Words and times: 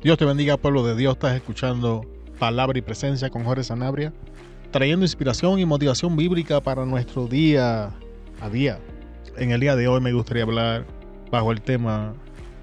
Dios 0.00 0.16
te 0.16 0.24
bendiga, 0.24 0.56
pueblo 0.56 0.86
de 0.86 0.94
Dios. 0.94 1.14
Estás 1.14 1.34
escuchando 1.34 2.06
Palabra 2.38 2.78
y 2.78 2.82
Presencia 2.82 3.30
con 3.30 3.42
Jorge 3.42 3.64
Sanabria, 3.64 4.12
trayendo 4.70 5.04
inspiración 5.04 5.58
y 5.58 5.66
motivación 5.66 6.16
bíblica 6.16 6.60
para 6.60 6.86
nuestro 6.86 7.26
día 7.26 7.90
a 8.40 8.48
día. 8.48 8.78
En 9.36 9.50
el 9.50 9.58
día 9.58 9.74
de 9.74 9.88
hoy 9.88 10.00
me 10.00 10.12
gustaría 10.12 10.44
hablar 10.44 10.86
bajo 11.32 11.50
el 11.50 11.60
tema 11.60 12.14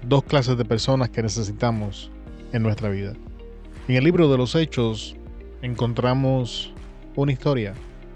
dos 0.08 0.24
clases 0.24 0.56
de 0.56 0.64
personas 0.64 1.10
que 1.10 1.22
necesitamos 1.22 2.10
en 2.54 2.62
nuestra 2.62 2.88
vida. 2.88 3.12
En 3.86 3.96
el 3.96 4.04
libro 4.04 4.30
de 4.30 4.38
los 4.38 4.54
Hechos 4.54 5.14
encontramos 5.60 6.72
una 7.16 7.32
historia 7.32 7.74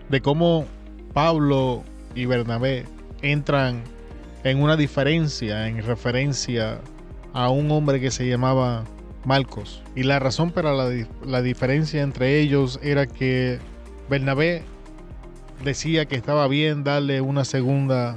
de 0.09 0.23
cómo 0.23 0.64
Pablo 1.12 1.84
y 2.14 2.25
Bernabé 2.25 2.87
entran 3.21 3.82
en 4.45 4.62
una 4.62 4.79
diferencia 4.79 5.68
en 5.68 5.82
referencia 5.82 6.81
a 7.34 7.50
un 7.50 7.71
hombre 7.71 8.00
que 8.00 8.11
se 8.11 8.26
llamaba 8.26 8.87
Marcos. 9.25 9.83
Y 9.95 10.03
la 10.03 10.19
razón 10.19 10.51
para 10.51 10.73
la, 10.73 11.43
diferencia 11.43 12.03
entre 12.03 12.41
ellos 12.41 12.81
era 12.83 13.07
que 13.07 13.59
Bernabé 14.09 14.63
decía 15.65 16.07
que 16.07 16.17
estaba 16.17 16.49
bien 16.49 16.85
darle 16.85 17.21
una 17.21 17.45
segunda 17.45 18.17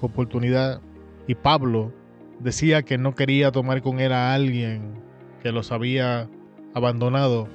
oportunidad 0.00 0.80
y 1.26 1.34
Pablo 1.34 1.92
decía 2.38 2.82
que 2.82 2.98
no 2.98 3.14
quería 3.14 3.50
tomar 3.50 3.82
con 3.82 4.00
él 4.00 4.12
a 4.12 4.34
alguien 4.34 4.94
que 5.42 5.50
los 5.50 5.72
había 5.72 6.28
abandonado 6.74 7.48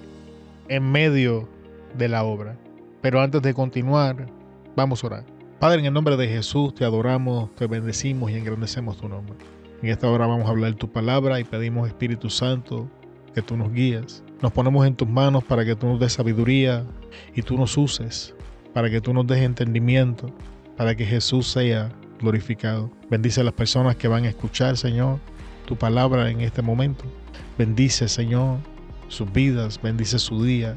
en 0.68 0.92
medio 0.92 1.48
de 1.98 2.10
la 2.10 2.24
obra. 2.24 2.58
Pero 3.02 3.22
antes 3.22 3.42
de 3.42 3.54
continuar, 3.54 4.28
vamos 4.76 5.04
a 5.04 5.08
orar. 5.08 5.26
Padre, 5.60 5.80
en 5.80 5.86
el 5.86 5.94
nombre 5.94 6.18
de 6.18 6.28
Jesús 6.28 6.74
te 6.74 6.86
adoramos, 6.86 7.54
te 7.56 7.68
bendecimos 7.68 8.32
y 8.32 8.36
engrandecemos 8.36 8.98
tu 8.98 9.10
nombre. 9.10 9.36
En 9.82 9.88
esta 9.88 10.10
hora 10.10 10.28
vamos 10.28 10.46
a 10.46 10.50
hablar 10.50 10.74
tu 10.74 10.92
palabra 10.92 11.40
y 11.40 11.46
pedimos 11.46 11.88
Espíritu 11.88 12.30
Santo 12.30 12.90
que 13.34 13.42
tú 13.42 13.56
nos 13.56 13.72
guíes. 13.72 14.24
Nos 14.42 14.52
ponemos 14.52 14.86
en 14.86 14.94
tus 14.94 15.08
manos 15.08 15.42
para 15.46 15.64
que 15.64 15.74
tú 15.74 15.88
nos 15.88 16.02
des 16.02 16.12
sabiduría 16.12 16.86
y 17.34 17.44
tú 17.44 17.58
nos 17.58 17.78
uses, 17.78 18.36
para 18.74 18.90
que 18.90 19.00
tú 19.00 19.14
nos 19.14 19.26
des 19.26 19.40
entendimiento, 19.40 20.34
para 20.76 20.96
que 20.96 21.06
Jesús 21.06 21.48
sea 21.48 21.94
glorificado. 22.20 22.92
Bendice 23.10 23.40
a 23.40 23.46
las 23.46 23.54
personas 23.54 23.96
que 23.96 24.10
van 24.10 24.26
a 24.26 24.30
escuchar, 24.30 24.76
Señor, 24.76 25.20
tu 25.66 25.78
palabra 25.78 26.30
en 26.30 26.42
este 26.42 26.62
momento. 26.62 27.06
Bendice, 27.58 28.10
Señor, 28.10 28.58
sus 29.08 29.32
vidas, 29.32 29.82
bendice 29.82 30.20
su 30.20 30.44
día, 30.44 30.76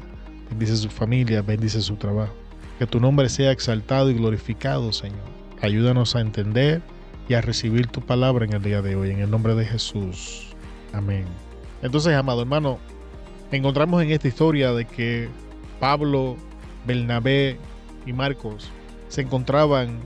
bendice 0.49 0.77
su 0.77 0.89
familia, 0.89 1.41
bendice 1.41 1.81
su 1.81 1.97
trabajo. 1.97 2.33
Que 2.79 2.87
tu 2.87 3.01
nombre 3.01 3.27
sea 3.27 3.51
exaltado 3.51 4.09
y 4.09 4.13
glorificado, 4.13 4.93
Señor. 4.93 5.33
Ayúdanos 5.61 6.15
a 6.15 6.21
entender 6.21 6.81
y 7.27 7.33
a 7.33 7.41
recibir 7.41 7.87
tu 7.87 8.01
palabra 8.01 8.45
en 8.45 8.53
el 8.53 8.61
día 8.61 8.81
de 8.81 8.95
hoy. 8.95 9.11
En 9.11 9.19
el 9.19 9.29
nombre 9.29 9.55
de 9.55 9.65
Jesús. 9.65 10.47
Amén. 10.91 11.25
Entonces, 11.81 12.13
amado 12.13 12.41
hermano, 12.41 12.79
encontramos 13.51 14.01
en 14.03 14.11
esta 14.11 14.27
historia 14.27 14.73
de 14.73 14.85
que 14.85 15.29
Pablo, 15.79 16.37
Bernabé 16.85 17.57
y 18.05 18.13
Marcos 18.13 18.71
se 19.09 19.21
encontraban 19.21 19.99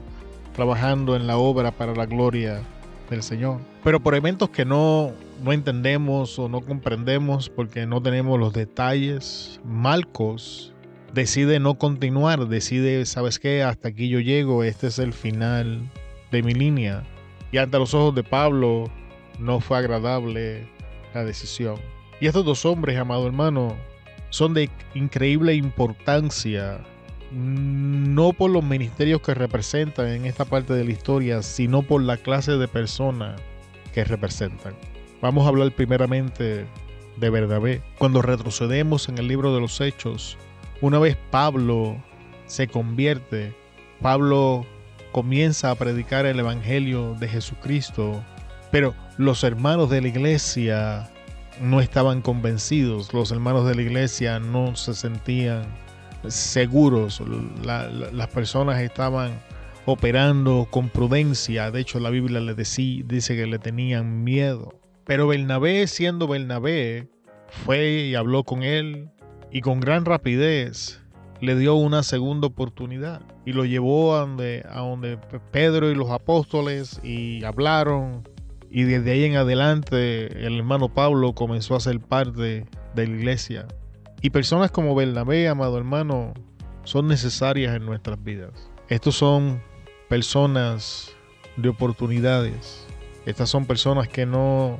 trabajando 0.53 1.15
en 1.15 1.27
la 1.27 1.37
obra 1.37 1.71
para 1.71 1.93
la 1.93 2.05
gloria 2.05 2.61
del 3.09 3.23
Señor. 3.23 3.61
Pero 3.83 3.99
por 4.01 4.15
eventos 4.15 4.49
que 4.49 4.65
no, 4.65 5.11
no 5.43 5.53
entendemos 5.53 6.37
o 6.39 6.49
no 6.49 6.61
comprendemos 6.61 7.49
porque 7.49 7.85
no 7.85 8.01
tenemos 8.01 8.39
los 8.39 8.53
detalles, 8.53 9.59
Marcos 9.63 10.73
decide 11.13 11.59
no 11.59 11.77
continuar, 11.77 12.47
decide, 12.47 13.05
¿sabes 13.05 13.39
qué? 13.39 13.63
Hasta 13.63 13.89
aquí 13.89 14.09
yo 14.09 14.19
llego, 14.19 14.63
este 14.63 14.87
es 14.87 14.99
el 14.99 15.13
final 15.13 15.89
de 16.31 16.43
mi 16.43 16.53
línea. 16.53 17.03
Y 17.51 17.57
ante 17.57 17.79
los 17.79 17.93
ojos 17.93 18.15
de 18.15 18.23
Pablo 18.23 18.89
no 19.39 19.59
fue 19.59 19.77
agradable 19.77 20.67
la 21.13 21.23
decisión. 21.23 21.77
Y 22.19 22.27
estos 22.27 22.45
dos 22.45 22.65
hombres, 22.65 22.97
amado 22.97 23.27
hermano, 23.27 23.75
son 24.29 24.53
de 24.53 24.69
increíble 24.93 25.53
importancia, 25.53 26.79
no 27.31 28.33
por 28.33 28.49
los 28.49 28.63
ministerios 28.63 29.21
que 29.21 29.33
representan 29.33 30.07
en 30.07 30.25
esta 30.25 30.45
parte 30.45 30.73
de 30.73 30.83
la 30.83 30.91
historia, 30.91 31.41
sino 31.41 31.81
por 31.81 32.01
la 32.01 32.17
clase 32.17 32.57
de 32.57 32.67
personas 32.67 33.39
que 33.93 34.03
representan. 34.03 34.75
Vamos 35.21 35.45
a 35.45 35.49
hablar 35.49 35.71
primeramente 35.71 36.65
de 37.17 37.29
Bernabé. 37.29 37.81
Cuando 37.97 38.21
retrocedemos 38.21 39.09
en 39.09 39.17
el 39.17 39.27
libro 39.27 39.53
de 39.53 39.61
los 39.61 39.81
Hechos, 39.81 40.37
una 40.81 40.99
vez 40.99 41.17
Pablo 41.31 41.97
se 42.45 42.67
convierte, 42.67 43.53
Pablo 44.01 44.65
comienza 45.17 45.71
a 45.71 45.75
predicar 45.75 46.27
el 46.27 46.39
Evangelio 46.39 47.15
de 47.15 47.27
Jesucristo, 47.27 48.23
pero 48.69 48.93
los 49.17 49.43
hermanos 49.43 49.89
de 49.89 49.99
la 49.99 50.09
iglesia 50.09 51.09
no 51.59 51.81
estaban 51.81 52.21
convencidos, 52.21 53.11
los 53.15 53.31
hermanos 53.31 53.65
de 53.67 53.73
la 53.73 53.81
iglesia 53.81 54.39
no 54.39 54.75
se 54.75 54.93
sentían 54.93 55.63
seguros, 56.27 57.19
las 57.63 58.27
personas 58.27 58.79
estaban 58.79 59.41
operando 59.87 60.67
con 60.69 60.87
prudencia, 60.87 61.71
de 61.71 61.79
hecho 61.79 61.99
la 61.99 62.11
Biblia 62.11 62.39
le 62.39 62.53
dice 62.53 63.35
que 63.35 63.47
le 63.47 63.57
tenían 63.57 64.23
miedo. 64.23 64.79
Pero 65.03 65.25
Bernabé, 65.25 65.87
siendo 65.87 66.27
Bernabé, 66.27 67.07
fue 67.65 68.01
y 68.01 68.13
habló 68.13 68.43
con 68.43 68.61
él 68.61 69.09
y 69.49 69.61
con 69.61 69.79
gran 69.79 70.05
rapidez 70.05 71.01
le 71.41 71.55
dio 71.55 71.75
una 71.75 72.03
segunda 72.03 72.47
oportunidad 72.47 73.21
y 73.45 73.53
lo 73.53 73.65
llevó 73.65 74.15
a 74.15 74.21
donde, 74.21 74.65
a 74.69 74.79
donde 74.79 75.17
Pedro 75.51 75.91
y 75.91 75.95
los 75.95 76.09
apóstoles 76.09 76.99
y 77.03 77.43
hablaron 77.43 78.27
y 78.69 78.83
desde 78.83 79.11
ahí 79.11 79.23
en 79.23 79.35
adelante 79.35 80.45
el 80.45 80.57
hermano 80.57 80.89
Pablo 80.89 81.33
comenzó 81.33 81.75
a 81.75 81.79
ser 81.79 81.99
parte 81.99 82.65
de 82.95 83.07
la 83.07 83.13
iglesia. 83.13 83.67
Y 84.21 84.31
personas 84.31 84.71
como 84.71 84.95
Bernabé, 84.95 85.47
amado 85.47 85.77
hermano, 85.77 86.33
son 86.83 87.07
necesarias 87.07 87.75
en 87.75 87.85
nuestras 87.85 88.21
vidas. 88.23 88.69
Estos 88.89 89.15
son 89.15 89.61
personas 90.09 91.11
de 91.55 91.69
oportunidades. 91.69 92.87
Estas 93.25 93.49
son 93.49 93.65
personas 93.65 94.07
que 94.07 94.25
no, 94.25 94.77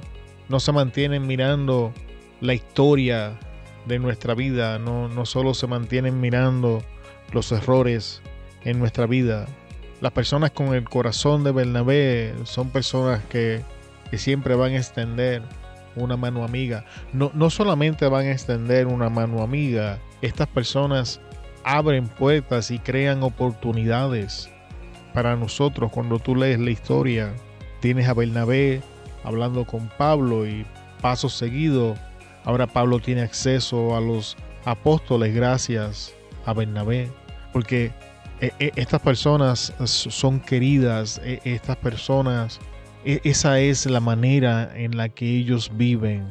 no 0.50 0.60
se 0.60 0.72
mantienen 0.72 1.28
mirando 1.28 1.94
la 2.42 2.54
historia 2.54 3.40
de 3.88 4.00
nuestra 4.00 4.34
vida, 4.34 4.80
no, 4.80 5.08
no 5.08 5.26
solo 5.26 5.54
se 5.54 5.68
mantienen 5.68 6.20
mirando 6.20 6.84
los 7.32 7.52
errores 7.52 8.22
en 8.64 8.80
nuestra 8.80 9.06
vida. 9.06 9.48
Las 10.02 10.12
personas 10.12 10.52
con 10.52 10.76
el 10.76 10.88
corazón 10.88 11.44
de 11.44 11.52
Bernabé 11.52 12.34
son 12.44 12.70
personas 12.70 13.24
que, 13.26 13.64
que 14.12 14.18
siempre 14.18 14.56
van 14.56 14.74
a 14.74 14.78
extender 14.78 15.42
una 15.96 16.18
mano 16.18 16.44
amiga. 16.44 16.86
No, 17.14 17.32
no 17.34 17.50
solamente 17.50 18.08
van 18.08 18.28
a 18.28 18.32
extender 18.32 18.88
una 18.88 19.10
mano 19.10 19.42
amiga, 19.42 20.00
estas 20.22 20.48
personas 20.48 21.20
abren 21.64 22.08
puertas 22.08 22.72
y 22.72 22.80
crean 22.80 23.24
oportunidades 23.24 24.50
para 25.14 25.36
nosotros. 25.36 25.92
Cuando 25.92 26.20
tú 26.20 26.36
lees 26.36 26.60
la 26.60 26.72
historia, 26.72 27.34
tienes 27.82 28.08
a 28.08 28.14
Bernabé 28.14 28.82
hablando 29.24 29.66
con 29.66 29.90
Pablo 29.98 30.48
y 30.48 30.66
paso 31.02 31.30
seguido 31.30 31.96
Ahora 32.48 32.66
Pablo 32.66 33.00
tiene 33.00 33.24
acceso 33.24 33.94
a 33.98 34.00
los 34.00 34.38
apóstoles 34.64 35.36
gracias 35.36 36.16
a 36.46 36.54
Bernabé, 36.54 37.12
porque 37.52 37.92
eh, 38.40 38.52
eh, 38.60 38.72
estas 38.78 39.02
personas 39.02 39.74
son 39.84 40.40
queridas, 40.40 41.20
eh, 41.26 41.42
estas 41.44 41.76
personas, 41.76 42.62
esa 43.04 43.60
es 43.60 43.86
la 43.86 44.00
manera 44.00 44.72
en 44.78 44.96
la 44.96 45.10
que 45.10 45.26
ellos 45.26 45.74
viven, 45.76 46.26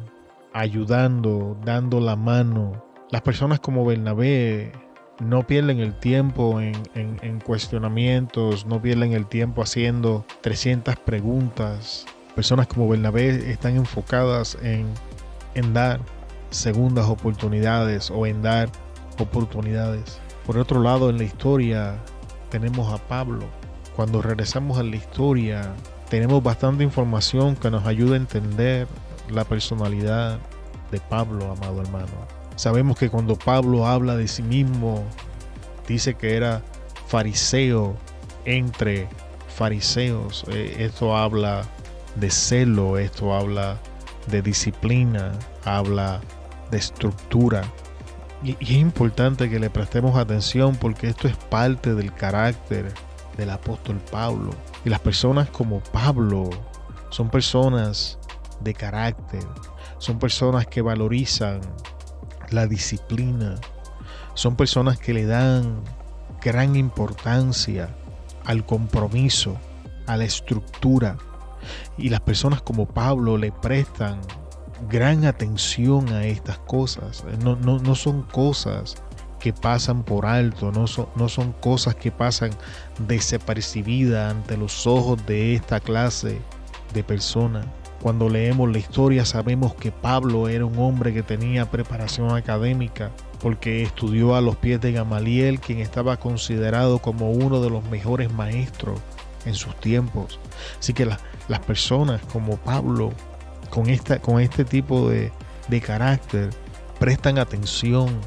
ayudando, 0.54 1.54
dando 1.66 2.00
la 2.00 2.16
mano. 2.16 2.82
Las 3.10 3.20
personas 3.20 3.60
como 3.60 3.84
Bernabé 3.84 4.72
no 5.20 5.46
pierden 5.46 5.80
el 5.80 5.98
tiempo 5.98 6.62
en, 6.62 6.74
en 6.94 7.40
cuestionamientos, 7.40 8.64
no 8.64 8.80
pierden 8.80 9.12
el 9.12 9.26
tiempo 9.26 9.60
haciendo 9.60 10.24
300 10.40 10.96
preguntas. 10.96 12.06
Personas 12.34 12.68
como 12.68 12.88
Bernabé 12.88 13.50
están 13.50 13.76
enfocadas 13.76 14.56
en 14.62 14.86
en 15.56 15.72
dar 15.72 16.00
segundas 16.50 17.06
oportunidades 17.06 18.10
o 18.10 18.26
en 18.26 18.42
dar 18.42 18.70
oportunidades. 19.18 20.20
Por 20.44 20.58
otro 20.58 20.80
lado, 20.80 21.10
en 21.10 21.18
la 21.18 21.24
historia 21.24 21.96
tenemos 22.50 22.92
a 22.92 22.98
Pablo. 23.08 23.46
Cuando 23.96 24.22
regresamos 24.22 24.78
a 24.78 24.82
la 24.82 24.94
historia, 24.94 25.74
tenemos 26.08 26.42
bastante 26.42 26.84
información 26.84 27.56
que 27.56 27.70
nos 27.70 27.86
ayuda 27.86 28.14
a 28.14 28.18
entender 28.18 28.86
la 29.30 29.44
personalidad 29.44 30.38
de 30.92 31.00
Pablo, 31.00 31.50
amado 31.50 31.80
hermano. 31.80 32.12
Sabemos 32.54 32.96
que 32.98 33.10
cuando 33.10 33.36
Pablo 33.36 33.86
habla 33.86 34.16
de 34.16 34.28
sí 34.28 34.42
mismo, 34.42 35.02
dice 35.88 36.14
que 36.14 36.36
era 36.36 36.62
fariseo 37.06 37.96
entre 38.44 39.08
fariseos. 39.48 40.44
Eh, 40.48 40.76
esto 40.80 41.16
habla 41.16 41.64
de 42.14 42.30
celo, 42.30 42.98
esto 42.98 43.34
habla 43.34 43.72
de 43.72 43.95
disciplina, 44.42 45.32
habla 45.64 46.20
de 46.70 46.78
estructura. 46.78 47.62
Y, 48.42 48.56
es 48.60 48.70
importante 48.70 49.48
que 49.48 49.58
le 49.58 49.70
prestemos 49.70 50.16
atención 50.16 50.76
porque 50.76 51.08
esto 51.08 51.28
es 51.28 51.36
parte 51.36 51.94
del 51.94 52.12
carácter 52.12 52.92
del 53.36 53.50
apóstol 53.50 54.00
Pablo. 54.10 54.50
Y 54.84 54.90
las 54.90 55.00
personas 55.00 55.48
como 55.50 55.80
Pablo 55.80 56.50
son 57.10 57.30
personas 57.30 58.18
de 58.60 58.74
carácter, 58.74 59.44
son 59.98 60.18
personas 60.18 60.66
que 60.66 60.82
valorizan 60.82 61.60
la 62.50 62.66
disciplina, 62.66 63.56
son 64.34 64.56
personas 64.56 64.98
que 64.98 65.12
le 65.12 65.26
dan 65.26 65.82
gran 66.42 66.76
importancia 66.76 67.94
al 68.44 68.64
compromiso, 68.64 69.56
a 70.06 70.16
la 70.16 70.24
estructura. 70.24 71.16
Y 71.98 72.08
las 72.08 72.20
personas 72.20 72.62
como 72.62 72.86
Pablo 72.86 73.36
le 73.38 73.52
prestan 73.52 74.20
gran 74.90 75.24
atención 75.24 76.12
a 76.12 76.24
estas 76.24 76.58
cosas. 76.58 77.24
No, 77.42 77.56
no, 77.56 77.94
son 77.94 78.22
cosas 78.22 78.96
que 79.38 79.52
pasan 79.52 80.02
por 80.02 80.26
alto, 80.26 80.72
no 80.72 80.86
son, 80.86 81.06
no 81.16 81.28
son 81.28 81.52
cosas 81.52 81.94
que 81.94 82.10
pasan 82.10 82.50
desapercibidas 83.06 84.32
ante 84.32 84.56
los 84.56 84.86
ojos 84.86 85.24
de 85.26 85.54
esta 85.54 85.80
clase 85.80 86.40
de 86.94 87.04
personas. 87.04 87.66
Cuando 88.02 88.28
leemos 88.28 88.70
la 88.70 88.78
historia 88.78 89.24
sabemos 89.24 89.74
que 89.74 89.90
Pablo 89.90 90.48
era 90.48 90.64
un 90.64 90.78
hombre 90.78 91.12
que 91.12 91.22
tenía 91.22 91.70
preparación 91.70 92.36
académica 92.36 93.10
porque 93.40 93.82
estudió 93.82 94.34
a 94.34 94.40
los 94.40 94.56
pies 94.56 94.80
de 94.80 94.92
Gamaliel, 94.92 95.60
quien 95.60 95.80
estaba 95.80 96.16
considerado 96.18 96.98
como 96.98 97.30
uno 97.30 97.60
de 97.60 97.70
los 97.70 97.84
mejores 97.84 98.32
maestros 98.32 99.00
en 99.46 99.54
sus 99.54 99.74
tiempos. 99.80 100.38
Así 100.78 100.92
que 100.92 101.06
las 101.06 101.60
personas 101.66 102.20
como 102.32 102.56
Pablo, 102.58 103.12
con, 103.70 103.88
esta, 103.88 104.18
con 104.20 104.40
este 104.40 104.64
tipo 104.64 105.08
de, 105.08 105.32
de 105.68 105.80
carácter, 105.80 106.50
prestan 106.98 107.38
atención 107.38 108.20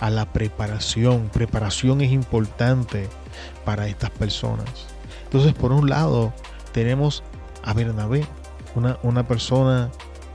a 0.00 0.10
la 0.10 0.26
preparación. 0.32 1.30
Preparación 1.32 2.00
es 2.00 2.10
importante 2.10 3.08
para 3.64 3.86
estas 3.86 4.10
personas. 4.10 4.88
Entonces, 5.24 5.54
por 5.54 5.72
un 5.72 5.88
lado, 5.88 6.32
tenemos 6.72 7.22
a 7.62 7.72
Bernabé, 7.72 8.26
una, 8.74 8.98
una 9.02 9.26
persona, 9.26 9.90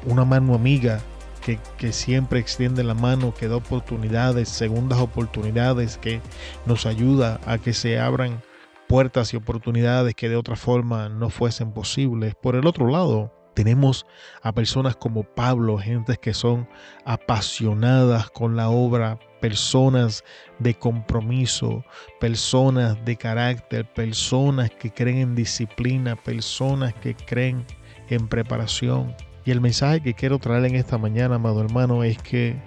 una 0.06 0.26
mano 0.26 0.56
amiga 0.56 1.02
que, 1.42 1.60
que, 1.78 1.92
siempre 1.92 2.40
extiende 2.40 2.84
la 2.84 2.94
mano, 2.94 3.34
que 3.34 3.48
da 3.48 3.58
oportunidades, 3.58 4.50
segundas 4.50 5.00
oportunidades, 5.00 5.98
que 5.98 6.22
nos 6.66 6.86
ayuda 6.86 7.40
a 7.46 7.58
que 7.58 7.74
se 7.74 8.00
abran 8.00 8.42
puertas 8.88 9.34
y 9.34 9.38
oportunidades 9.38 10.16
que 10.16 10.30
de 10.30 10.36
otra 10.36 10.56
forma 10.56 11.10
no 11.10 11.30
fuesen 11.30 11.72
posibles. 11.74 12.36
Por 12.36 12.56
el 12.56 12.68
otro 12.68 12.88
lado, 12.88 13.34
tenemos 13.58 14.06
a 14.44 14.54
personas 14.54 14.96
como 14.96 15.24
Pablo, 15.24 15.80
gentes 15.80 16.20
que 16.20 16.34
son 16.34 16.70
apasionadas 17.06 18.30
con 18.30 18.56
la 18.56 18.70
obra, 18.70 19.18
personas 19.42 20.24
de 20.60 20.76
compromiso, 20.76 21.84
personas 22.20 23.04
de 23.04 23.18
carácter, 23.18 23.92
personas 23.94 24.70
que 24.70 24.92
creen 24.92 25.18
en 25.18 25.36
disciplina, 25.36 26.16
personas 26.16 26.94
que 26.94 27.16
creen 27.16 27.66
en 28.10 28.28
preparación. 28.28 29.16
Y 29.44 29.50
el 29.50 29.60
mensaje 29.60 30.02
que 30.02 30.14
quiero 30.14 30.38
traer 30.38 30.66
en 30.66 30.76
esta 30.76 30.98
mañana, 30.98 31.36
amado 31.36 31.62
hermano, 31.62 32.04
es 32.04 32.18
que 32.20 32.62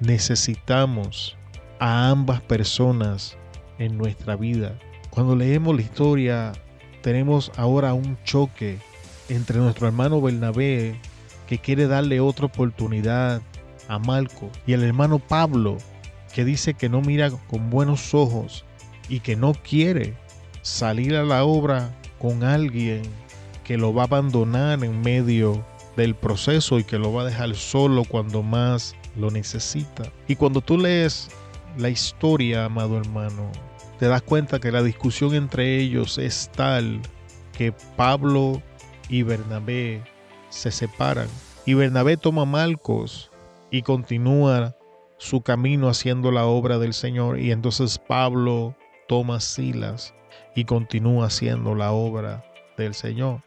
necesitamos 0.00 1.36
a 1.78 2.08
ambas 2.10 2.40
personas 2.40 3.38
en 3.78 3.96
nuestra 3.96 4.34
vida. 4.34 4.76
Cuando 5.12 5.36
leemos 5.36 5.76
la 5.76 5.82
historia, 5.82 6.52
tenemos 7.02 7.52
ahora 7.58 7.92
un 7.92 8.16
choque 8.24 8.78
entre 9.28 9.58
nuestro 9.58 9.86
hermano 9.86 10.22
Bernabé, 10.22 10.98
que 11.46 11.58
quiere 11.58 11.86
darle 11.86 12.18
otra 12.20 12.46
oportunidad 12.46 13.42
a 13.88 13.98
Marco, 13.98 14.48
y 14.66 14.72
el 14.72 14.82
hermano 14.82 15.18
Pablo, 15.18 15.76
que 16.34 16.46
dice 16.46 16.72
que 16.72 16.88
no 16.88 17.02
mira 17.02 17.30
con 17.30 17.68
buenos 17.68 18.14
ojos 18.14 18.64
y 19.10 19.20
que 19.20 19.36
no 19.36 19.52
quiere 19.52 20.14
salir 20.62 21.14
a 21.14 21.24
la 21.24 21.44
obra 21.44 21.94
con 22.18 22.42
alguien 22.42 23.02
que 23.64 23.76
lo 23.76 23.92
va 23.92 24.04
a 24.04 24.06
abandonar 24.06 24.82
en 24.82 25.02
medio 25.02 25.62
del 25.94 26.14
proceso 26.14 26.78
y 26.78 26.84
que 26.84 26.98
lo 26.98 27.12
va 27.12 27.20
a 27.20 27.26
dejar 27.26 27.54
solo 27.54 28.04
cuando 28.04 28.42
más 28.42 28.94
lo 29.18 29.30
necesita. 29.30 30.04
Y 30.26 30.36
cuando 30.36 30.62
tú 30.62 30.78
lees 30.78 31.28
la 31.76 31.90
historia, 31.90 32.64
amado 32.64 32.96
hermano, 32.96 33.52
te 34.02 34.08
das 34.08 34.22
cuenta 34.22 34.58
que 34.58 34.72
la 34.72 34.82
discusión 34.82 35.32
entre 35.32 35.78
ellos 35.78 36.18
es 36.18 36.50
tal 36.56 37.00
que 37.56 37.70
Pablo 37.96 38.60
y 39.08 39.22
Bernabé 39.22 40.02
se 40.48 40.72
separan. 40.72 41.28
Y 41.66 41.74
Bernabé 41.74 42.16
toma 42.16 42.42
a 42.42 42.46
Marcos 42.46 43.30
y 43.70 43.82
continúa 43.82 44.74
su 45.18 45.42
camino 45.42 45.88
haciendo 45.88 46.32
la 46.32 46.46
obra 46.46 46.78
del 46.78 46.94
Señor. 46.94 47.38
Y 47.38 47.52
entonces 47.52 48.00
Pablo 48.00 48.74
toma 49.06 49.38
Silas 49.38 50.12
y 50.56 50.64
continúa 50.64 51.26
haciendo 51.26 51.76
la 51.76 51.92
obra 51.92 52.44
del 52.76 52.94
Señor. 52.94 53.42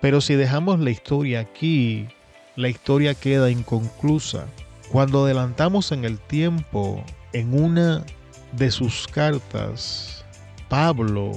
Pero 0.00 0.20
si 0.20 0.36
dejamos 0.36 0.78
la 0.78 0.90
historia 0.90 1.40
aquí, 1.40 2.06
la 2.54 2.68
historia 2.68 3.14
queda 3.14 3.50
inconclusa. 3.50 4.46
Cuando 4.92 5.24
adelantamos 5.24 5.90
en 5.90 6.04
el 6.04 6.20
tiempo, 6.20 7.02
en 7.32 7.60
una 7.60 8.04
de 8.52 8.70
sus 8.70 9.06
cartas, 9.06 10.24
Pablo 10.68 11.32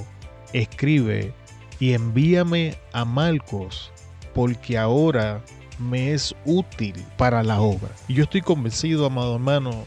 escribe 0.52 1.32
y 1.78 1.92
envíame 1.92 2.76
a 2.92 3.04
Marcos 3.04 3.90
porque 4.34 4.78
ahora 4.78 5.40
me 5.78 6.12
es 6.12 6.34
útil 6.44 6.94
para 7.16 7.42
la 7.42 7.60
obra. 7.60 7.90
Y 8.08 8.14
yo 8.14 8.24
estoy 8.24 8.42
convencido, 8.42 9.06
amado 9.06 9.34
hermano, 9.34 9.84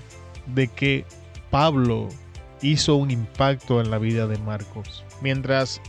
de 0.48 0.68
que 0.68 1.06
Pablo 1.50 2.10
hizo 2.62 2.96
un 2.96 3.12
impacto 3.12 3.80
en 3.80 3.92
la 3.92 4.00
vida 4.00 4.28
de 4.28 4.38
Marcos. 4.40 5.04
Mientras 5.22 5.82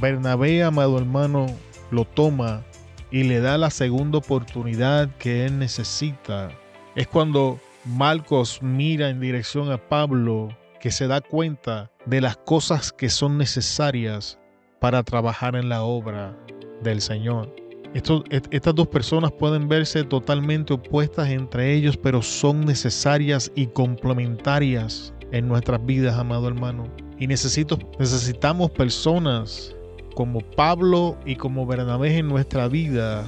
Bernabé, 0.00 0.62
amado 0.62 0.98
hermano, 0.98 1.46
lo 1.90 2.04
toma 2.04 2.62
y 3.10 3.22
le 3.22 3.40
da 3.40 3.56
la 3.56 3.70
segunda 3.70 4.18
oportunidad 4.18 5.08
que 5.16 5.46
él 5.46 5.58
necesita, 5.58 6.50
es 6.96 7.06
cuando 7.06 7.60
Marcos 7.84 8.60
mira 8.62 9.08
en 9.08 9.20
dirección 9.20 9.70
a 9.70 9.78
Pablo 9.78 10.48
que 10.86 10.92
se 10.92 11.08
da 11.08 11.20
cuenta 11.20 11.90
de 12.04 12.20
las 12.20 12.36
cosas 12.36 12.92
que 12.92 13.08
son 13.08 13.38
necesarias 13.38 14.38
para 14.78 15.02
trabajar 15.02 15.56
en 15.56 15.68
la 15.68 15.82
obra 15.82 16.38
del 16.84 17.00
Señor. 17.00 17.52
estas 17.92 18.72
dos 18.72 18.86
personas 18.86 19.32
pueden 19.32 19.68
verse 19.68 20.04
totalmente 20.04 20.74
opuestas 20.74 21.28
entre 21.30 21.74
ellos, 21.74 21.96
pero 21.96 22.22
son 22.22 22.64
necesarias 22.64 23.50
y 23.56 23.66
complementarias 23.66 25.12
en 25.32 25.48
nuestras 25.48 25.84
vidas, 25.84 26.16
amado 26.16 26.46
hermano. 26.46 26.84
Y 27.18 27.26
necesito, 27.26 27.80
necesitamos 27.98 28.70
personas 28.70 29.74
como 30.14 30.38
Pablo 30.38 31.18
y 31.26 31.34
como 31.34 31.66
Bernabé 31.66 32.16
en 32.16 32.28
nuestra 32.28 32.68
vida 32.68 33.24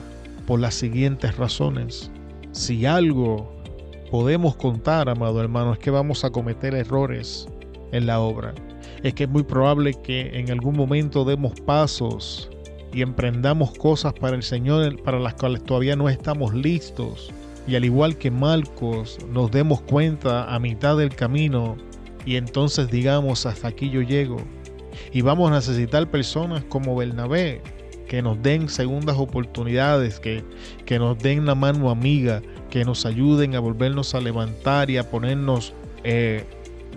por 0.47 0.61
las 0.61 0.77
siguientes 0.77 1.37
razones. 1.37 2.09
Si 2.53 2.87
algo 2.87 3.59
podemos 4.11 4.57
contar, 4.57 5.09
amado 5.09 5.41
hermano, 5.41 5.73
es 5.73 5.79
que 5.79 5.91
vamos 5.91 6.25
a 6.25 6.31
cometer 6.31 6.75
errores 6.75 7.49
en 7.93 8.07
la 8.07 8.21
obra. 8.21 8.55
Es 9.03 9.15
que 9.15 9.25
es 9.25 9.31
muy 9.31 9.43
probable 9.43 9.95
que 10.03 10.39
en 10.39 10.51
algún 10.51 10.77
momento 10.77 11.25
demos 11.25 11.59
pasos 11.61 12.51
y 12.93 13.03
emprendamos 13.03 13.73
cosas 13.79 14.13
para 14.15 14.37
el 14.37 14.43
Señor 14.43 15.03
para 15.03 15.19
las 15.19 15.35
cuales 15.35 15.63
todavía 15.65 15.97
no 15.97 16.09
estamos 16.09 16.55
listos. 16.55 17.31
Y 17.67 17.77
al 17.77 17.85
igual 17.85 18.17
que 18.17 18.31
Marcos, 18.31 19.19
nos 19.31 19.51
demos 19.51 19.83
cuenta 19.83 20.53
a 20.53 20.59
mitad 20.59 20.97
del 20.97 21.15
camino 21.15 21.77
y 22.25 22.37
entonces 22.37 22.91
digamos, 22.91 23.47
hasta 23.47 23.69
aquí 23.69 23.91
yo 23.91 24.01
llego. 24.01 24.39
Y 25.13 25.21
vamos 25.21 25.51
a 25.51 25.55
necesitar 25.55 26.11
personas 26.11 26.65
como 26.65 26.97
Bernabé, 26.97 27.63
que 28.09 28.23
nos 28.23 28.43
den 28.43 28.69
segundas 28.69 29.17
oportunidades, 29.19 30.19
que, 30.19 30.43
que 30.87 30.99
nos 30.99 31.19
den 31.19 31.45
la 31.47 31.55
mano 31.55 31.91
amiga, 31.91 32.43
que 32.71 32.85
nos 32.85 33.05
ayuden 33.07 33.55
a 33.55 33.61
volvernos 33.61 34.15
a 34.15 34.21
levantar 34.21 34.91
y 34.91 34.97
a 34.97 35.11
ponernos 35.11 35.75
eh, 36.05 36.45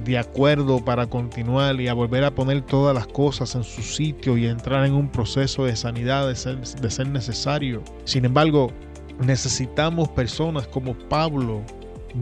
de 0.04 0.18
acuerdo 0.18 0.84
para 0.84 1.08
continuar 1.08 1.80
y 1.80 1.88
a 1.88 1.94
volver 1.94 2.24
a 2.24 2.32
poner 2.32 2.62
todas 2.62 2.96
las 2.96 3.08
cosas 3.08 3.56
en 3.56 3.64
su 3.64 3.82
sitio 3.82 4.38
y 4.38 4.48
entrar 4.48 4.86
en 4.86 4.94
un 4.94 5.10
proceso 5.10 5.66
de 5.66 5.76
sanidad 5.76 6.28
de 6.28 6.36
ser, 6.36 7.08
necesario. 7.08 7.84
Sin 8.06 8.26
embargo, 8.26 8.72
necesitamos 9.20 10.10
personas 10.10 10.68
como 10.68 10.94
Pablo, 11.10 11.62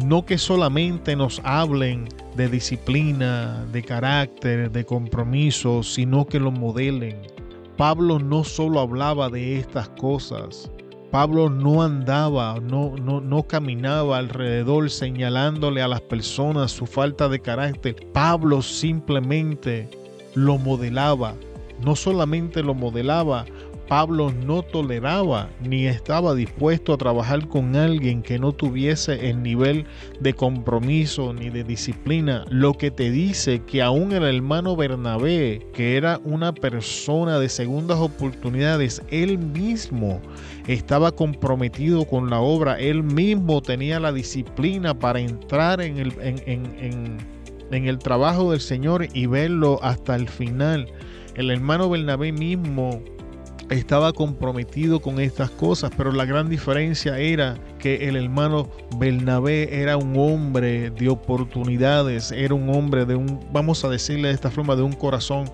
no 0.06 0.26
que 0.26 0.38
solamente 0.38 1.16
nos 1.16 1.42
hablen 1.44 2.08
de 2.36 2.50
disciplina, 2.50 3.66
de 3.72 3.82
carácter, 3.82 4.72
de 4.72 4.86
compromiso, 4.86 5.84
sino 5.84 6.26
que 6.26 6.40
lo 6.40 6.52
modelen. 6.52 7.18
Pablo 7.78 8.20
no 8.20 8.44
solo 8.44 8.82
hablaba 8.82 9.30
de 9.30 9.58
estas 9.58 9.88
cosas, 9.90 10.70
Pablo 11.12 11.50
no 11.50 11.82
andaba, 11.82 12.60
no, 12.62 12.96
no, 12.96 13.20
no 13.20 13.44
caminaba 13.44 14.20
alrededor 14.20 14.92
señalándole 14.92 15.82
a 15.82 15.88
las 15.88 16.02
personas 16.02 16.72
su 16.72 16.86
falta 16.86 17.28
de 17.28 17.40
carácter. 17.40 17.96
Pablo 18.14 18.62
simplemente 18.62 19.90
lo 20.36 20.60
modelaba. 20.60 21.34
No 21.84 21.96
solamente 21.96 22.62
lo 22.62 22.76
modelaba, 22.76 23.46
Pablo 23.90 24.32
no 24.46 24.62
toleraba 24.62 25.50
ni 25.64 25.88
estaba 25.88 26.36
dispuesto 26.36 26.94
a 26.94 26.98
trabajar 26.98 27.48
con 27.48 27.76
alguien 27.76 28.22
que 28.22 28.38
no 28.38 28.52
tuviese 28.52 29.32
el 29.32 29.42
nivel 29.42 29.86
de 30.20 30.36
compromiso 30.36 31.34
ni 31.34 31.50
de 31.50 31.64
disciplina, 31.64 32.46
lo 32.52 32.76
que 32.76 32.92
te 32.92 33.10
dice 33.10 33.64
que 33.64 33.82
aún 33.82 34.12
el 34.12 34.24
hermano 34.24 34.76
Bernabé, 34.76 35.66
que 35.74 35.98
era 35.98 36.22
una 36.24 36.54
persona 36.54 37.40
de 37.40 37.50
segundas 37.50 37.98
oportunidades, 37.98 39.02
él 39.10 39.40
mismo 39.40 40.22
estaba 40.68 41.12
comprometido 41.12 42.06
con 42.06 42.30
la 42.30 42.42
obra, 42.42 42.80
él 42.80 43.02
mismo 43.02 43.60
tenía 43.60 44.00
la 44.00 44.14
disciplina 44.14 45.00
para 45.00 45.20
entrar 45.20 45.82
en 45.82 45.98
el, 45.98 46.14
en, 46.22 47.88
el 47.88 47.98
trabajo 47.98 48.52
del 48.52 48.62
Señor 48.62 49.08
y 49.16 49.26
verlo 49.26 49.80
hasta 49.82 50.16
el 50.16 50.30
final. 50.30 50.86
El 51.34 51.50
hermano 51.50 51.90
Bernabé 51.90 52.32
mismo 52.32 53.02
estaba 53.70 54.14
comprometido 54.14 55.00
con 55.00 55.20
estas 55.20 55.50
cosas, 55.52 55.92
pero 55.96 56.12
la 56.12 56.26
gran 56.26 56.50
diferencia 56.50 57.18
era 57.20 57.58
que 57.78 58.08
el 58.08 58.16
hermano 58.16 58.70
Bernabé 58.98 59.82
era 59.82 59.96
un 59.96 60.18
hombre 60.18 60.90
de 60.90 61.10
oportunidades, 61.10 62.32
era 62.32 62.54
un 62.54 62.70
hombre 62.76 63.06
de 63.06 63.16
un, 63.16 63.40
vamos 63.52 63.86
a 63.86 63.90
decirle 63.90 64.30
de 64.30 64.34
esta 64.34 64.52
forma, 64.52 64.76
de 64.76 64.82
un 64.82 64.94
corazón 64.94 65.50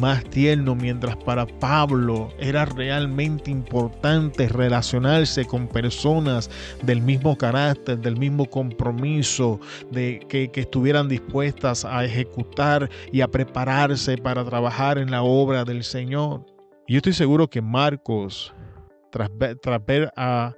más 0.00 0.24
tierno, 0.24 0.74
mientras 0.74 1.16
para 1.16 1.46
Pablo 1.46 2.28
era 2.38 2.64
realmente 2.64 3.50
importante 3.50 4.48
relacionarse 4.48 5.44
con 5.44 5.68
personas 5.68 6.50
del 6.82 7.00
mismo 7.00 7.36
carácter, 7.36 7.98
del 7.98 8.16
mismo 8.16 8.46
compromiso, 8.46 9.60
de 9.90 10.20
que, 10.28 10.48
que 10.50 10.60
estuvieran 10.60 11.08
dispuestas 11.08 11.84
a 11.84 12.04
ejecutar 12.04 12.88
y 13.12 13.20
a 13.20 13.28
prepararse 13.28 14.16
para 14.16 14.44
trabajar 14.44 14.98
en 14.98 15.10
la 15.10 15.22
obra 15.22 15.64
del 15.64 15.84
Señor. 15.84 16.55
Y 16.86 16.92
yo 16.92 16.98
estoy 16.98 17.14
seguro 17.14 17.50
que 17.50 17.60
Marcos, 17.60 18.54
tras 19.10 19.30
ver, 19.86 20.12
a, 20.16 20.54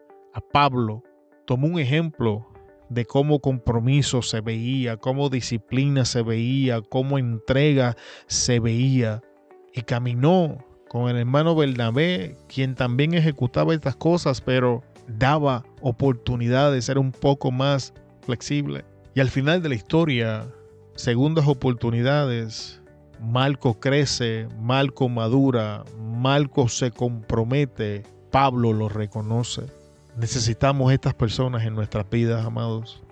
Pablo, 0.52 1.02
tomó 1.46 1.66
un 1.66 1.78
ejemplo 1.78 2.46
de 2.90 3.06
cómo 3.06 3.40
compromiso 3.40 4.20
se 4.22 4.40
veía, 4.40 4.98
cómo 4.98 5.30
disciplina 5.30 6.04
se 6.04 6.22
veía, 6.22 6.82
cómo 6.82 7.18
entrega 7.18 7.96
se 8.26 8.60
veía. 8.60 9.22
Y 9.74 9.82
caminó 9.82 10.64
con 10.88 11.08
el 11.08 11.16
hermano 11.16 11.56
Bernabé, 11.56 12.36
quien 12.46 12.74
también 12.74 13.14
ejecutaba 13.14 13.74
estas 13.74 13.96
cosas, 13.96 14.42
pero 14.42 14.82
daba 15.06 15.64
oportunidades, 15.80 16.90
era 16.90 17.00
un 17.00 17.12
poco 17.12 17.50
más 17.50 17.94
flexible. 18.20 18.84
Y 19.14 19.20
al 19.20 19.30
final 19.30 19.62
de 19.62 19.70
la 19.70 19.74
historia, 19.74 20.46
segundas 20.94 21.48
oportunidades, 21.48 22.77
Marco 23.20 23.78
crece, 23.80 24.48
Marco 24.60 25.08
madura, 25.08 25.84
Marco 25.98 26.68
se 26.68 26.90
compromete, 26.90 28.04
Pablo 28.30 28.72
lo 28.72 28.88
reconoce. 28.88 29.62
Necesitamos 30.16 30.92
estas 30.92 31.14
personas 31.14 31.64
en 31.64 31.74
nuestras 31.74 32.08
vidas, 32.10 32.44
amados. 32.44 33.02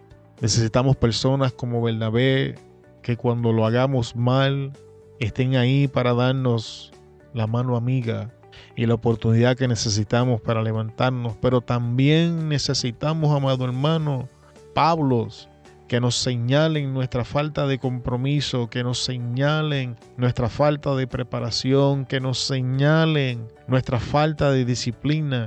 Necesitamos 0.41 0.97
personas 0.97 1.53
como 1.53 1.83
Bernabé 1.83 2.57
que 3.03 3.17
cuando 3.17 3.53
lo 3.53 3.65
hagamos 3.65 4.17
mal 4.17 4.73
estén 5.21 5.57
ahí 5.57 5.89
para 5.89 6.13
darnos 6.13 6.93
la 7.33 7.47
mano 7.47 7.77
amiga 7.77 8.31
y 8.75 8.87
la 8.87 8.95
oportunidad 8.95 9.57
que 9.57 9.69
necesitamos 9.69 10.41
para 10.41 10.63
levantarnos. 10.63 11.37
Pero 11.41 11.61
también 11.61 12.49
necesitamos, 12.49 13.35
amado 13.35 13.65
hermano, 13.65 14.29
Pablos 14.75 15.49
que 15.88 16.00
nos 16.00 16.16
señalen 16.16 16.93
nuestra 16.93 17.25
falta 17.25 17.66
de 17.66 17.78
compromiso, 17.78 18.69
que 18.69 18.83
nos 18.83 18.99
señalen 19.02 19.97
nuestra 20.16 20.49
falta 20.49 20.95
de 20.95 21.07
preparación, 21.07 22.05
que 22.07 22.21
nos 22.21 22.38
señalen 22.38 23.49
nuestra 23.69 24.00
falta 24.00 24.50
de 24.50 24.64
disciplina 24.64 25.47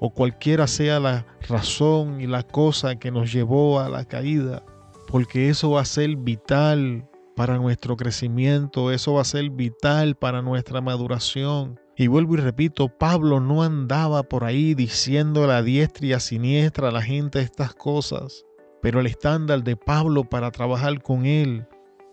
o 0.00 0.10
cualquiera 0.10 0.66
sea 0.66 1.00
la 1.00 1.26
razón 1.48 2.20
y 2.20 2.26
la 2.26 2.42
cosa 2.42 2.96
que 2.96 3.10
nos 3.10 3.32
llevó 3.32 3.80
a 3.80 3.88
la 3.88 4.04
caída, 4.04 4.62
porque 5.08 5.48
eso 5.48 5.70
va 5.70 5.80
a 5.80 5.86
ser 5.86 6.16
vital 6.16 7.08
para 7.34 7.56
nuestro 7.56 7.96
crecimiento, 7.96 8.90
eso 8.90 9.14
va 9.14 9.22
a 9.22 9.24
ser 9.24 9.50
vital 9.50 10.16
para 10.16 10.42
nuestra 10.42 10.80
maduración. 10.80 11.78
Y 11.96 12.06
vuelvo 12.06 12.34
y 12.34 12.38
repito, 12.38 12.88
Pablo 12.88 13.40
no 13.40 13.62
andaba 13.62 14.22
por 14.22 14.44
ahí 14.44 14.74
diciendo 14.74 15.46
la 15.46 15.62
diestra 15.62 16.06
y 16.06 16.12
a 16.12 16.20
siniestra 16.20 16.88
a 16.88 16.92
la 16.92 17.02
gente 17.02 17.40
estas 17.40 17.74
cosas. 17.74 18.44
Pero 18.80 19.00
el 19.00 19.06
estándar 19.06 19.64
de 19.64 19.76
Pablo 19.76 20.24
para 20.24 20.50
trabajar 20.50 21.02
con 21.02 21.26
él 21.26 21.66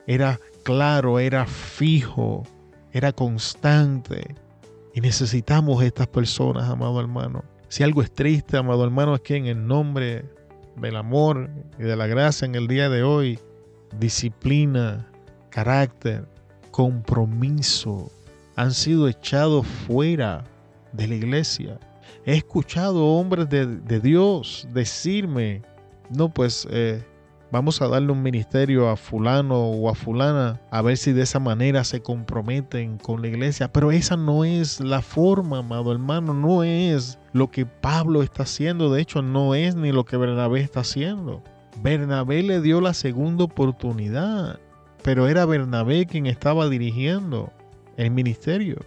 era 0.07 0.39
claro, 0.63 1.19
era 1.19 1.45
fijo, 1.45 2.43
era 2.91 3.11
constante. 3.11 4.35
Y 4.93 5.01
necesitamos 5.01 5.83
estas 5.83 6.07
personas, 6.07 6.69
amado 6.69 6.99
hermano. 6.99 7.43
Si 7.67 7.83
algo 7.83 8.01
es 8.01 8.11
triste, 8.11 8.57
amado 8.57 8.83
hermano, 8.83 9.15
es 9.15 9.21
que 9.21 9.35
en 9.35 9.45
el 9.47 9.67
nombre 9.67 10.25
del 10.77 10.95
amor 10.95 11.49
y 11.77 11.83
de 11.83 11.95
la 11.95 12.07
gracia 12.07 12.45
en 12.45 12.55
el 12.55 12.67
día 12.67 12.89
de 12.89 13.03
hoy, 13.03 13.39
disciplina, 13.99 15.09
carácter, 15.49 16.27
compromiso 16.71 18.11
han 18.55 18.71
sido 18.71 19.07
echados 19.07 19.67
fuera 19.67 20.43
de 20.93 21.07
la 21.07 21.15
iglesia. 21.15 21.79
He 22.25 22.35
escuchado 22.35 23.05
hombres 23.05 23.49
de, 23.49 23.65
de 23.65 23.99
Dios 23.99 24.67
decirme 24.73 25.61
no, 26.09 26.29
pues 26.29 26.67
eh, 26.71 27.03
vamos 27.51 27.81
a 27.81 27.87
darle 27.87 28.11
un 28.11 28.21
ministerio 28.21 28.89
a 28.89 28.95
fulano 28.95 29.55
o 29.55 29.89
a 29.89 29.95
fulana 29.95 30.61
a 30.71 30.81
ver 30.81 30.97
si 30.97 31.13
de 31.13 31.23
esa 31.23 31.39
manera 31.39 31.83
se 31.83 32.01
comprometen 32.01 32.97
con 32.97 33.21
la 33.21 33.27
iglesia. 33.27 33.71
Pero 33.71 33.91
esa 33.91 34.17
no 34.17 34.43
es 34.43 34.79
la 34.79 35.01
forma, 35.01 35.59
amado 35.59 35.91
hermano, 35.91 36.33
no 36.33 36.63
es 36.63 37.19
lo 37.33 37.49
que 37.51 37.65
Pablo 37.65 38.23
está 38.23 38.43
haciendo. 38.43 38.91
De 38.91 39.01
hecho, 39.01 39.21
no 39.21 39.55
es 39.55 39.75
ni 39.75 39.91
lo 39.91 40.05
que 40.05 40.17
Bernabé 40.17 40.61
está 40.61 40.81
haciendo. 40.81 41.43
Bernabé 41.81 42.43
le 42.43 42.61
dio 42.61 42.81
la 42.81 42.93
segunda 42.93 43.43
oportunidad, 43.43 44.59
pero 45.03 45.27
era 45.27 45.45
Bernabé 45.45 46.05
quien 46.05 46.25
estaba 46.25 46.69
dirigiendo 46.69 47.51
el 47.97 48.11
ministerio 48.11 48.79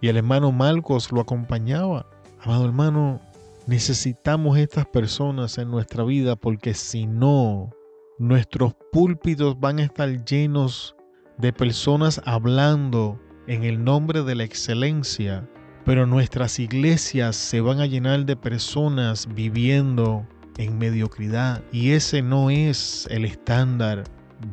y 0.00 0.08
el 0.08 0.16
hermano 0.16 0.52
Marcos 0.52 1.10
lo 1.12 1.20
acompañaba. 1.20 2.06
Amado 2.42 2.64
hermano, 2.64 3.20
Necesitamos 3.66 4.58
estas 4.58 4.86
personas 4.86 5.58
en 5.58 5.72
nuestra 5.72 6.04
vida 6.04 6.36
porque 6.36 6.72
si 6.72 7.08
no, 7.08 7.70
nuestros 8.16 8.74
púlpitos 8.92 9.58
van 9.58 9.80
a 9.80 9.82
estar 9.82 10.24
llenos 10.24 10.94
de 11.38 11.52
personas 11.52 12.22
hablando 12.24 13.20
en 13.48 13.64
el 13.64 13.82
nombre 13.82 14.22
de 14.22 14.36
la 14.36 14.44
excelencia, 14.44 15.50
pero 15.84 16.06
nuestras 16.06 16.60
iglesias 16.60 17.34
se 17.34 17.60
van 17.60 17.80
a 17.80 17.86
llenar 17.86 18.24
de 18.24 18.36
personas 18.36 19.26
viviendo 19.34 20.24
en 20.58 20.78
mediocridad 20.78 21.64
y 21.72 21.90
ese 21.90 22.22
no 22.22 22.50
es 22.50 23.08
el 23.10 23.24
estándar 23.24 24.04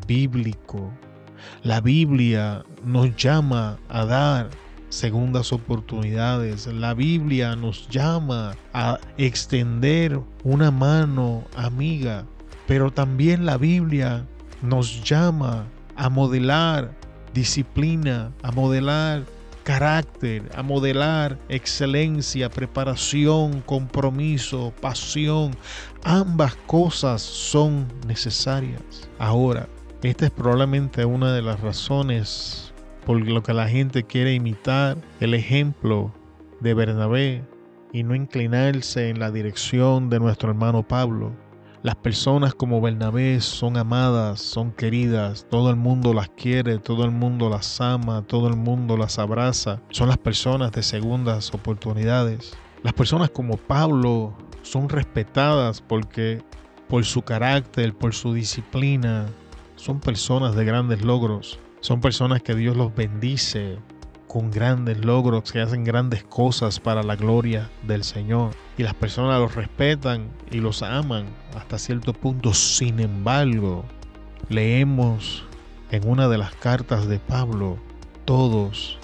bíblico. 0.07 0.91
La 1.61 1.81
Biblia 1.81 2.63
nos 2.83 3.15
llama 3.15 3.77
a 3.89 4.05
dar 4.05 4.49
segundas 4.93 5.51
oportunidades. 5.51 6.67
La 6.67 6.93
Biblia 6.93 7.55
nos 7.55 7.89
llama 7.89 8.55
a 8.73 8.99
extender 9.17 10.19
una 10.43 10.69
mano 10.71 11.43
amiga, 11.55 12.25
pero 12.67 12.91
también 12.91 13.45
la 13.45 13.57
Biblia 13.57 14.25
nos 14.61 15.03
llama 15.03 15.65
a 15.95 16.09
modelar 16.09 16.93
disciplina, 17.33 18.31
a 18.43 18.51
modelar 18.51 19.23
carácter, 19.63 20.43
a 20.55 20.61
modelar 20.61 21.39
excelencia, 21.49 22.49
preparación, 22.49 23.61
compromiso, 23.61 24.73
pasión. 24.79 25.55
Ambas 26.03 26.55
cosas 26.67 27.21
son 27.21 27.87
necesarias. 28.05 29.09
Ahora, 29.17 29.67
esta 30.03 30.25
es 30.25 30.31
probablemente 30.31 31.05
una 31.05 31.33
de 31.33 31.41
las 31.41 31.61
razones 31.61 32.72
por 33.05 33.19
lo 33.21 33.43
que 33.43 33.53
la 33.53 33.67
gente 33.67 34.03
quiere 34.03 34.33
imitar 34.33 34.97
el 35.19 35.33
ejemplo 35.33 36.11
de 36.59 36.73
Bernabé 36.73 37.43
y 37.91 38.03
no 38.03 38.15
inclinarse 38.15 39.09
en 39.09 39.19
la 39.19 39.31
dirección 39.31 40.09
de 40.09 40.19
nuestro 40.19 40.49
hermano 40.49 40.87
Pablo. 40.87 41.31
Las 41.83 41.95
personas 41.95 42.55
como 42.55 42.79
Bernabé 42.79 43.41
son 43.41 43.75
amadas, 43.75 44.39
son 44.39 44.71
queridas, 44.71 45.45
todo 45.49 45.69
el 45.69 45.75
mundo 45.75 46.13
las 46.13 46.29
quiere, 46.29 46.79
todo 46.79 47.03
el 47.03 47.11
mundo 47.11 47.49
las 47.49 47.81
ama, 47.81 48.23
todo 48.25 48.47
el 48.47 48.55
mundo 48.55 48.95
las 48.95 49.19
abraza. 49.19 49.81
Son 49.89 50.07
las 50.07 50.17
personas 50.17 50.71
de 50.71 50.81
segundas 50.81 51.53
oportunidades. 51.53 52.57
Las 52.83 52.93
personas 52.93 53.29
como 53.31 53.57
Pablo 53.57 54.33
son 54.61 54.87
respetadas 54.87 55.81
porque 55.81 56.41
por 56.87 57.03
su 57.03 57.21
carácter, 57.21 57.93
por 57.93 58.13
su 58.13 58.33
disciplina, 58.33 59.25
son 59.75 59.99
personas 59.99 60.55
de 60.55 60.63
grandes 60.63 61.03
logros. 61.03 61.59
Son 61.83 61.99
personas 61.99 62.41
que 62.41 62.55
Dios 62.55 62.77
los 62.77 62.95
bendice 62.95 63.77
con 64.29 64.51
grandes 64.51 65.03
logros, 65.03 65.51
que 65.51 65.59
hacen 65.59 65.83
grandes 65.83 66.23
cosas 66.23 66.79
para 66.79 67.03
la 67.03 67.17
gloria 67.17 67.69
del 67.85 68.05
Señor. 68.05 68.51
Y 68.77 68.83
las 68.83 68.93
personas 68.93 69.37
los 69.41 69.53
respetan 69.53 70.29
y 70.49 70.59
los 70.59 70.81
aman 70.81 71.25
hasta 71.57 71.77
cierto 71.77 72.13
punto. 72.13 72.53
Sin 72.53 73.01
embargo, 73.01 73.83
leemos 74.47 75.43
en 75.91 76.07
una 76.07 76.29
de 76.29 76.37
las 76.37 76.55
cartas 76.55 77.09
de 77.09 77.19
Pablo, 77.19 77.77
todos 78.23 78.97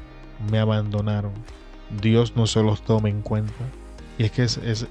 me 0.49 0.57
abandonaron. 0.57 1.33
Dios 2.01 2.37
no 2.37 2.47
se 2.47 2.63
los 2.63 2.81
tome 2.81 3.09
en 3.09 3.21
cuenta. 3.21 3.65
Y 4.17 4.23
es 4.23 4.31
que 4.31 4.43
es, 4.43 4.87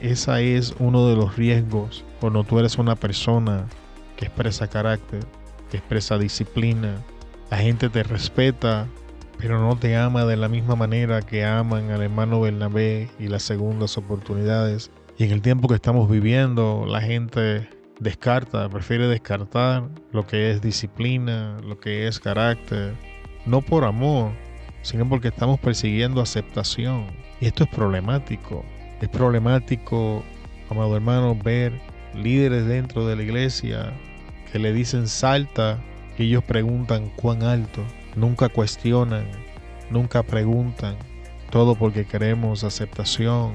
esa 0.00 0.40
es 0.40 0.72
uno 0.78 1.08
de 1.08 1.16
los 1.16 1.34
riesgos 1.34 2.04
cuando 2.20 2.44
tú 2.44 2.60
eres 2.60 2.78
una 2.78 2.94
persona 2.94 3.66
que 4.14 4.26
expresa 4.26 4.68
carácter, 4.68 5.26
expresa 5.78 6.18
disciplina. 6.18 7.02
La 7.50 7.58
gente 7.58 7.88
te 7.88 8.02
respeta, 8.02 8.86
pero 9.38 9.58
no 9.58 9.76
te 9.76 9.96
ama 9.96 10.24
de 10.24 10.36
la 10.36 10.48
misma 10.48 10.76
manera 10.76 11.22
que 11.22 11.44
aman 11.44 11.90
al 11.90 12.02
hermano 12.02 12.40
Bernabé 12.40 13.10
y 13.18 13.28
las 13.28 13.42
segundas 13.42 13.98
oportunidades. 13.98 14.90
Y 15.18 15.24
en 15.24 15.32
el 15.32 15.42
tiempo 15.42 15.68
que 15.68 15.74
estamos 15.74 16.08
viviendo, 16.08 16.84
la 16.86 17.00
gente 17.00 17.68
descarta, 18.00 18.68
prefiere 18.68 19.06
descartar 19.08 19.88
lo 20.12 20.26
que 20.26 20.50
es 20.50 20.62
disciplina, 20.62 21.58
lo 21.62 21.78
que 21.78 22.08
es 22.08 22.18
carácter, 22.18 22.94
no 23.46 23.60
por 23.60 23.84
amor, 23.84 24.32
sino 24.82 25.08
porque 25.08 25.28
estamos 25.28 25.60
persiguiendo 25.60 26.20
aceptación. 26.20 27.06
Y 27.40 27.46
esto 27.46 27.64
es 27.64 27.70
problemático. 27.70 28.64
Es 29.00 29.08
problemático, 29.08 30.22
amado 30.70 30.94
hermano, 30.96 31.36
ver 31.36 31.72
líderes 32.14 32.66
dentro 32.66 33.06
de 33.06 33.16
la 33.16 33.22
iglesia 33.22 33.92
que 34.52 34.58
le 34.58 34.72
dicen 34.72 35.08
salta 35.08 35.80
ellos 36.22 36.44
preguntan 36.44 37.10
cuán 37.16 37.42
alto. 37.42 37.82
Nunca 38.14 38.48
cuestionan, 38.48 39.26
nunca 39.90 40.22
preguntan. 40.22 40.96
Todo 41.50 41.74
porque 41.74 42.04
queremos 42.04 42.64
aceptación. 42.64 43.52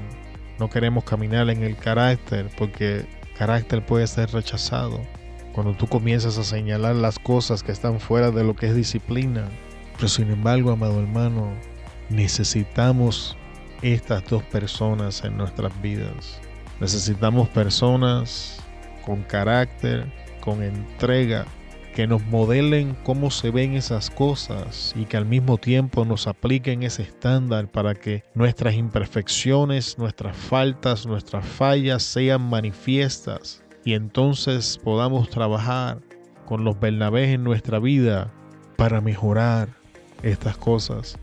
No 0.58 0.68
queremos 0.68 1.04
caminar 1.04 1.48
en 1.50 1.62
el 1.62 1.76
carácter 1.76 2.50
porque 2.56 3.06
carácter 3.36 3.84
puede 3.84 4.06
ser 4.06 4.30
rechazado. 4.30 5.00
Cuando 5.52 5.74
tú 5.74 5.86
comienzas 5.86 6.38
a 6.38 6.44
señalar 6.44 6.94
las 6.96 7.18
cosas 7.18 7.62
que 7.62 7.72
están 7.72 8.00
fuera 8.00 8.30
de 8.30 8.44
lo 8.44 8.54
que 8.54 8.66
es 8.66 8.74
disciplina, 8.74 9.48
pero 9.96 10.08
sin 10.08 10.30
embargo, 10.30 10.70
amado 10.70 11.00
hermano, 11.00 11.52
necesitamos 12.08 13.36
estas 13.82 14.24
dos 14.26 14.42
personas 14.44 15.24
en 15.24 15.36
nuestras 15.36 15.72
vidas. 15.82 16.40
Necesitamos 16.80 17.48
personas 17.48 18.60
con 19.04 19.22
carácter, 19.22 20.06
con 20.40 20.62
entrega, 20.62 21.46
que 21.94 22.06
nos 22.06 22.24
modelen 22.26 22.96
cómo 23.02 23.30
se 23.30 23.50
ven 23.50 23.74
esas 23.74 24.08
cosas 24.08 24.94
y 24.96 25.04
que 25.06 25.16
al 25.16 25.26
mismo 25.26 25.58
tiempo 25.58 26.04
nos 26.04 26.28
apliquen 26.28 26.84
ese 26.84 27.02
estándar 27.02 27.68
para 27.68 27.94
que 27.94 28.22
nuestras 28.34 28.74
imperfecciones, 28.74 29.98
nuestras 29.98 30.36
faltas, 30.36 31.06
nuestras 31.06 31.44
fallas 31.44 32.04
sean 32.04 32.42
manifiestas 32.48 33.64
y 33.84 33.94
entonces 33.94 34.78
podamos 34.84 35.28
trabajar 35.28 35.98
con 36.46 36.62
los 36.62 36.78
Bernabés 36.78 37.30
en 37.30 37.42
nuestra 37.42 37.80
vida 37.80 38.32
para 38.76 39.00
mejorar 39.00 39.68
estas 40.22 40.56
cosas 40.56 41.18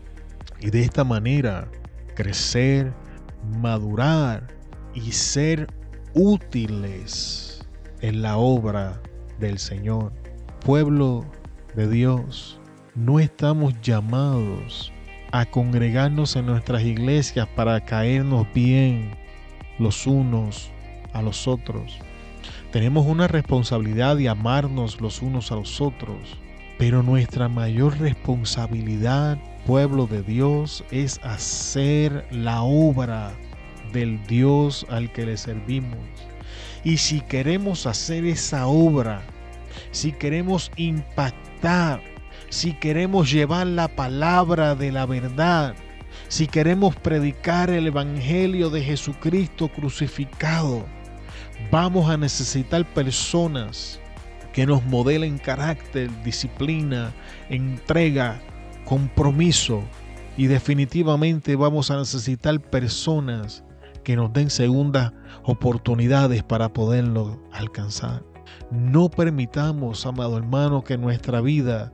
y 0.60 0.68
de 0.70 0.82
esta 0.82 1.04
manera 1.04 1.68
crecer, 2.14 2.92
madurar 3.60 4.46
y 4.94 5.12
ser 5.12 5.68
útiles 6.12 7.55
en 8.00 8.22
la 8.22 8.36
obra 8.36 9.00
del 9.38 9.58
Señor. 9.58 10.12
Pueblo 10.64 11.24
de 11.74 11.88
Dios, 11.88 12.58
no 12.94 13.20
estamos 13.20 13.74
llamados 13.82 14.92
a 15.32 15.44
congregarnos 15.46 16.36
en 16.36 16.46
nuestras 16.46 16.82
iglesias 16.82 17.48
para 17.54 17.84
caernos 17.84 18.46
bien 18.54 19.16
los 19.78 20.06
unos 20.06 20.70
a 21.12 21.22
los 21.22 21.46
otros. 21.46 21.98
Tenemos 22.72 23.06
una 23.06 23.28
responsabilidad 23.28 24.16
de 24.16 24.28
amarnos 24.28 25.00
los 25.00 25.22
unos 25.22 25.52
a 25.52 25.56
los 25.56 25.80
otros 25.80 26.38
pero 26.78 27.02
nuestra 27.02 27.48
mayor 27.48 27.98
responsabilidad, 27.98 29.38
pueblo 29.66 30.06
de 30.06 30.22
Dios, 30.22 30.84
es 30.90 31.18
hacer 31.22 32.26
la 32.30 32.62
obra 32.62 33.32
del 33.92 34.22
Dios 34.26 34.86
al 34.90 35.10
que 35.12 35.26
le 35.26 35.36
servimos. 35.36 35.98
Y 36.86 36.98
si 36.98 37.20
queremos 37.20 37.84
hacer 37.84 38.24
esa 38.24 38.68
obra, 38.68 39.20
si 39.90 40.12
queremos 40.12 40.70
impactar, 40.76 42.00
si 42.48 42.74
queremos 42.74 43.28
llevar 43.28 43.66
la 43.66 43.88
palabra 43.88 44.76
de 44.76 44.92
la 44.92 45.04
verdad, 45.04 45.74
si 46.28 46.46
queremos 46.46 46.94
predicar 46.94 47.70
el 47.70 47.88
Evangelio 47.88 48.70
de 48.70 48.84
Jesucristo 48.84 49.66
crucificado, 49.66 50.86
vamos 51.72 52.08
a 52.08 52.16
necesitar 52.16 52.84
personas 52.94 53.98
que 54.52 54.64
nos 54.64 54.84
modelen 54.84 55.38
carácter, 55.38 56.08
disciplina, 56.22 57.12
entrega, 57.50 58.40
compromiso. 58.84 59.82
Y 60.36 60.46
definitivamente 60.46 61.56
vamos 61.56 61.90
a 61.90 61.96
necesitar 61.96 62.60
personas 62.60 63.64
que 64.06 64.14
nos 64.14 64.32
den 64.32 64.50
segundas 64.50 65.12
oportunidades 65.42 66.44
para 66.44 66.72
poderlo 66.72 67.42
alcanzar. 67.50 68.22
No 68.70 69.10
permitamos, 69.10 70.06
amado 70.06 70.36
hermano, 70.36 70.84
que 70.84 70.96
nuestra 70.96 71.40
vida 71.40 71.92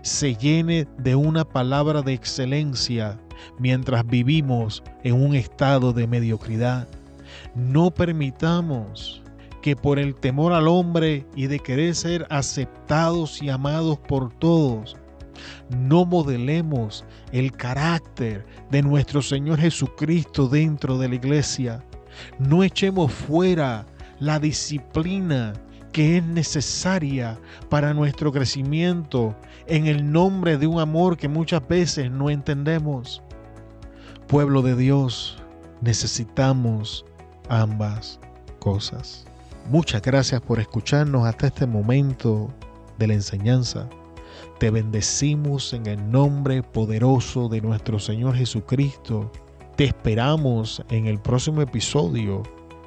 se 0.00 0.34
llene 0.34 0.88
de 0.96 1.14
una 1.14 1.44
palabra 1.44 2.00
de 2.00 2.14
excelencia 2.14 3.20
mientras 3.58 4.06
vivimos 4.06 4.82
en 5.04 5.22
un 5.22 5.34
estado 5.34 5.92
de 5.92 6.06
mediocridad. 6.06 6.88
No 7.54 7.90
permitamos 7.90 9.22
que 9.60 9.76
por 9.76 9.98
el 9.98 10.14
temor 10.14 10.54
al 10.54 10.68
hombre 10.68 11.26
y 11.36 11.48
de 11.48 11.58
querer 11.58 11.94
ser 11.94 12.26
aceptados 12.30 13.42
y 13.42 13.50
amados 13.50 13.98
por 13.98 14.32
todos, 14.38 14.96
no 15.70 16.04
modelemos 16.04 17.04
el 17.32 17.52
carácter 17.52 18.44
de 18.70 18.82
nuestro 18.82 19.22
Señor 19.22 19.58
Jesucristo 19.58 20.48
dentro 20.48 20.98
de 20.98 21.08
la 21.08 21.14
iglesia. 21.14 21.84
No 22.38 22.62
echemos 22.62 23.12
fuera 23.12 23.86
la 24.20 24.38
disciplina 24.38 25.52
que 25.92 26.16
es 26.16 26.24
necesaria 26.24 27.38
para 27.68 27.92
nuestro 27.94 28.32
crecimiento 28.32 29.36
en 29.66 29.86
el 29.86 30.10
nombre 30.10 30.56
de 30.56 30.66
un 30.66 30.80
amor 30.80 31.16
que 31.16 31.28
muchas 31.28 31.66
veces 31.68 32.10
no 32.10 32.30
entendemos. 32.30 33.22
Pueblo 34.26 34.62
de 34.62 34.74
Dios, 34.74 35.36
necesitamos 35.82 37.04
ambas 37.48 38.18
cosas. 38.58 39.26
Muchas 39.68 40.02
gracias 40.02 40.40
por 40.40 40.58
escucharnos 40.58 41.26
hasta 41.26 41.48
este 41.48 41.66
momento 41.66 42.48
de 42.98 43.08
la 43.08 43.14
enseñanza. 43.14 43.88
Te 44.58 44.70
bendecimos 44.70 45.72
en 45.72 45.86
el 45.86 46.10
nombre 46.10 46.62
poderoso 46.62 47.48
de 47.48 47.60
nuestro 47.60 47.98
Señor 47.98 48.36
Jesucristo. 48.36 49.30
Te 49.76 49.84
esperamos 49.84 50.82
en 50.90 51.06
el 51.06 51.20
próximo 51.20 51.62
episodio 51.62 52.42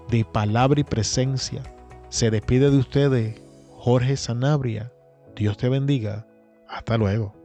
de 0.10 0.26
Palabra 0.26 0.80
y 0.80 0.84
Presencia. 0.84 1.64
Se 2.10 2.32
despide 2.32 2.70
de 2.70 2.78
ustedes 2.78 3.42
Jorge 3.72 4.18
Sanabria. 4.18 4.92
Dios 5.36 5.58
te 5.58 5.70
bendiga. 5.70 6.28
Hasta 6.68 6.98
luego. 6.98 7.45